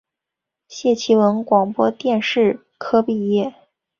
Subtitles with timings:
[0.67, 3.53] 谢其文广播电视科毕业。